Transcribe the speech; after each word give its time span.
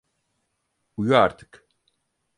Uyu 0.97 1.17
artık. 1.17 1.67